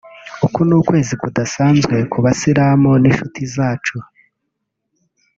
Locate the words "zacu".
3.55-3.97